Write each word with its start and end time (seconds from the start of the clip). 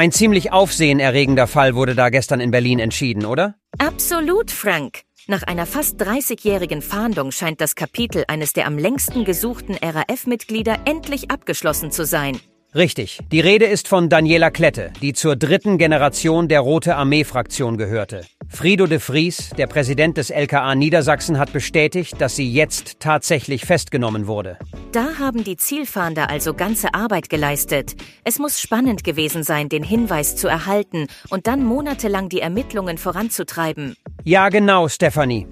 Ein 0.00 0.12
ziemlich 0.12 0.50
aufsehenerregender 0.50 1.46
Fall 1.46 1.74
wurde 1.74 1.94
da 1.94 2.08
gestern 2.08 2.40
in 2.40 2.50
Berlin 2.50 2.78
entschieden, 2.78 3.26
oder? 3.26 3.56
Absolut, 3.76 4.50
Frank. 4.50 5.02
Nach 5.26 5.42
einer 5.42 5.66
fast 5.66 6.00
30-jährigen 6.00 6.80
Fahndung 6.80 7.32
scheint 7.32 7.60
das 7.60 7.74
Kapitel 7.74 8.24
eines 8.26 8.54
der 8.54 8.66
am 8.66 8.78
längsten 8.78 9.26
gesuchten 9.26 9.74
RAF-Mitglieder 9.74 10.78
endlich 10.86 11.30
abgeschlossen 11.30 11.90
zu 11.90 12.06
sein. 12.06 12.40
Richtig. 12.74 13.18
Die 13.32 13.40
Rede 13.40 13.64
ist 13.64 13.88
von 13.88 14.08
Daniela 14.08 14.50
Klette, 14.50 14.92
die 15.02 15.12
zur 15.12 15.34
dritten 15.34 15.76
Generation 15.76 16.46
der 16.46 16.60
Rote 16.60 16.94
Armee-Fraktion 16.94 17.76
gehörte. 17.76 18.22
Frido 18.48 18.86
de 18.86 19.00
Vries, 19.00 19.50
der 19.58 19.66
Präsident 19.66 20.16
des 20.16 20.30
LKA 20.30 20.74
Niedersachsen, 20.76 21.38
hat 21.38 21.52
bestätigt, 21.52 22.20
dass 22.20 22.36
sie 22.36 22.52
jetzt 22.52 23.00
tatsächlich 23.00 23.64
festgenommen 23.64 24.28
wurde. 24.28 24.56
Da 24.92 25.18
haben 25.18 25.42
die 25.42 25.56
Zielfahnder 25.56 26.30
also 26.30 26.54
ganze 26.54 26.94
Arbeit 26.94 27.28
geleistet. 27.28 27.96
Es 28.24 28.38
muss 28.38 28.60
spannend 28.60 29.02
gewesen 29.02 29.42
sein, 29.42 29.68
den 29.68 29.82
Hinweis 29.82 30.36
zu 30.36 30.46
erhalten 30.46 31.06
und 31.28 31.48
dann 31.48 31.64
monatelang 31.64 32.28
die 32.28 32.40
Ermittlungen 32.40 32.98
voranzutreiben. 32.98 33.96
Ja, 34.24 34.48
genau, 34.48 34.88
Stefanie. 34.88 35.46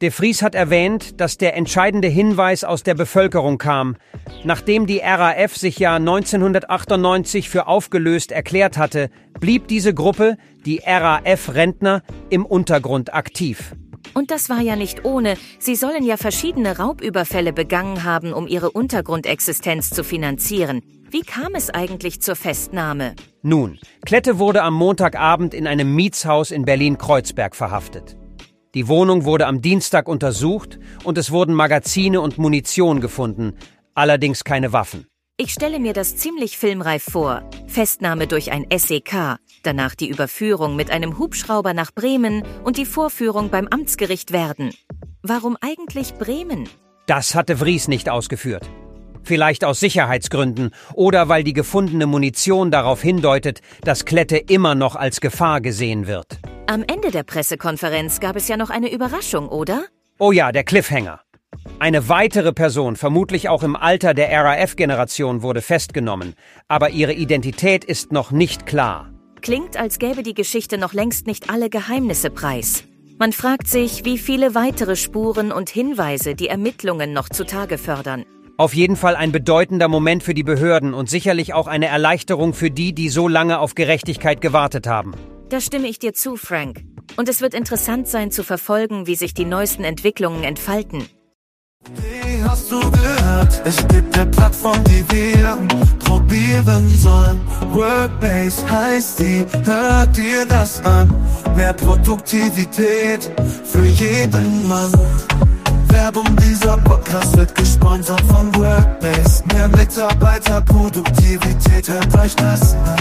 De 0.00 0.12
Vries 0.12 0.42
hat 0.42 0.54
erwähnt, 0.54 1.20
dass 1.20 1.38
der 1.38 1.56
entscheidende 1.56 2.06
Hinweis 2.06 2.62
aus 2.62 2.84
der 2.84 2.94
Bevölkerung 2.94 3.58
kam, 3.58 3.96
nachdem 4.44 4.86
die 4.86 4.98
RAF 4.98 5.56
sich 5.56 5.80
ja 5.80 5.96
1998 5.96 7.48
für 7.48 7.66
aufgelöst 7.66 8.30
erklärt 8.30 8.78
hatte, 8.78 9.10
blieb 9.40 9.66
diese 9.66 9.92
Gruppe, 9.92 10.36
die 10.64 10.80
RAF-Rentner, 10.86 12.02
im 12.30 12.46
Untergrund 12.46 13.12
aktiv. 13.12 13.74
Und 14.14 14.30
das 14.30 14.48
war 14.48 14.60
ja 14.60 14.76
nicht 14.76 15.04
ohne. 15.04 15.34
Sie 15.58 15.74
sollen 15.74 16.04
ja 16.04 16.16
verschiedene 16.16 16.78
Raubüberfälle 16.78 17.52
begangen 17.52 18.04
haben, 18.04 18.32
um 18.32 18.46
ihre 18.46 18.70
Untergrundexistenz 18.70 19.90
zu 19.90 20.04
finanzieren. 20.04 20.80
Wie 21.10 21.22
kam 21.22 21.56
es 21.56 21.70
eigentlich 21.70 22.20
zur 22.20 22.36
Festnahme? 22.36 23.14
Nun, 23.42 23.78
Klette 24.04 24.38
wurde 24.38 24.62
am 24.62 24.74
Montagabend 24.74 25.54
in 25.54 25.66
einem 25.66 25.92
Mietshaus 25.94 26.52
in 26.52 26.64
Berlin-Kreuzberg 26.64 27.56
verhaftet. 27.56 28.17
Die 28.78 28.86
Wohnung 28.86 29.24
wurde 29.24 29.48
am 29.48 29.60
Dienstag 29.60 30.06
untersucht 30.06 30.78
und 31.02 31.18
es 31.18 31.32
wurden 31.32 31.52
Magazine 31.52 32.20
und 32.20 32.38
Munition 32.38 33.00
gefunden, 33.00 33.56
allerdings 33.94 34.44
keine 34.44 34.72
Waffen. 34.72 35.08
Ich 35.36 35.52
stelle 35.52 35.80
mir 35.80 35.94
das 35.94 36.14
ziemlich 36.14 36.56
filmreif 36.56 37.02
vor. 37.02 37.42
Festnahme 37.66 38.28
durch 38.28 38.52
ein 38.52 38.66
SEK, 38.72 39.38
danach 39.64 39.96
die 39.96 40.08
Überführung 40.08 40.76
mit 40.76 40.92
einem 40.92 41.18
Hubschrauber 41.18 41.74
nach 41.74 41.92
Bremen 41.92 42.44
und 42.62 42.76
die 42.76 42.84
Vorführung 42.84 43.50
beim 43.50 43.66
Amtsgericht 43.66 44.30
Werden. 44.32 44.72
Warum 45.24 45.56
eigentlich 45.60 46.14
Bremen? 46.14 46.68
Das 47.08 47.34
hatte 47.34 47.56
Vries 47.56 47.88
nicht 47.88 48.08
ausgeführt. 48.08 48.70
Vielleicht 49.24 49.64
aus 49.64 49.80
Sicherheitsgründen 49.80 50.70
oder 50.94 51.28
weil 51.28 51.42
die 51.42 51.52
gefundene 51.52 52.06
Munition 52.06 52.70
darauf 52.70 53.02
hindeutet, 53.02 53.60
dass 53.80 54.04
Klette 54.04 54.36
immer 54.36 54.76
noch 54.76 54.94
als 54.94 55.20
Gefahr 55.20 55.60
gesehen 55.60 56.06
wird. 56.06 56.38
Am 56.70 56.84
Ende 56.86 57.10
der 57.10 57.22
Pressekonferenz 57.22 58.20
gab 58.20 58.36
es 58.36 58.46
ja 58.46 58.58
noch 58.58 58.68
eine 58.68 58.92
Überraschung, 58.92 59.48
oder? 59.48 59.86
Oh 60.18 60.32
ja, 60.32 60.52
der 60.52 60.64
Cliffhanger. 60.64 61.18
Eine 61.78 62.10
weitere 62.10 62.52
Person, 62.52 62.96
vermutlich 62.96 63.48
auch 63.48 63.62
im 63.62 63.74
Alter 63.74 64.12
der 64.12 64.30
RAF-Generation, 64.30 65.40
wurde 65.40 65.62
festgenommen, 65.62 66.34
aber 66.68 66.90
ihre 66.90 67.14
Identität 67.14 67.86
ist 67.86 68.12
noch 68.12 68.32
nicht 68.32 68.66
klar. 68.66 69.10
Klingt, 69.40 69.78
als 69.78 69.98
gäbe 69.98 70.22
die 70.22 70.34
Geschichte 70.34 70.76
noch 70.76 70.92
längst 70.92 71.26
nicht 71.26 71.48
alle 71.48 71.70
Geheimnisse 71.70 72.28
preis. 72.28 72.84
Man 73.18 73.32
fragt 73.32 73.66
sich, 73.66 74.04
wie 74.04 74.18
viele 74.18 74.54
weitere 74.54 74.96
Spuren 74.96 75.52
und 75.52 75.70
Hinweise 75.70 76.34
die 76.34 76.48
Ermittlungen 76.48 77.14
noch 77.14 77.30
zutage 77.30 77.78
fördern. 77.78 78.26
Auf 78.58 78.74
jeden 78.74 78.96
Fall 78.96 79.16
ein 79.16 79.32
bedeutender 79.32 79.88
Moment 79.88 80.22
für 80.22 80.34
die 80.34 80.44
Behörden 80.44 80.92
und 80.92 81.08
sicherlich 81.08 81.54
auch 81.54 81.66
eine 81.66 81.86
Erleichterung 81.86 82.52
für 82.52 82.70
die, 82.70 82.92
die 82.92 83.08
so 83.08 83.26
lange 83.26 83.58
auf 83.58 83.74
Gerechtigkeit 83.74 84.42
gewartet 84.42 84.86
haben. 84.86 85.14
Da 85.48 85.62
stimme 85.62 85.88
ich 85.88 85.98
dir 85.98 86.12
zu, 86.12 86.36
Frank. 86.36 86.84
Und 87.16 87.26
es 87.28 87.40
wird 87.40 87.54
interessant 87.54 88.06
sein 88.06 88.30
zu 88.30 88.44
verfolgen, 88.44 89.06
wie 89.06 89.14
sich 89.14 89.32
die 89.32 89.46
neuesten 89.46 89.82
Entwicklungen 89.82 90.44
entfalten. 90.44 91.08
Wie 91.94 92.44
hast 92.44 92.70
du 92.70 92.80
gehört? 92.80 93.62
Es 93.64 93.78
gibt 93.88 94.18
eine 94.18 94.30
Plattform, 94.30 94.84
die 94.84 95.02
wir 95.10 95.56
probieren 96.00 96.86
sollen. 96.90 97.40
Workbase 97.72 98.70
heißt 98.70 99.20
die, 99.20 99.46
hört 99.64 100.14
dir 100.14 100.44
das 100.44 100.84
an. 100.84 101.14
Mehr 101.56 101.72
Produktivität 101.72 103.32
für 103.64 103.86
jeden 103.86 104.68
Mann. 104.68 104.92
Werbung 105.88 106.36
dieser 106.36 106.76
Podcast 106.78 107.36
wird 107.38 107.54
gesponsert 107.54 108.20
von 108.22 108.52
Workbase. 108.54 109.44
Mehr 109.54 109.68
Mitarbeiterproduktivität, 109.68 111.88
hört 111.88 112.14
euch 112.18 112.34
das 112.36 112.74
an. 112.74 112.97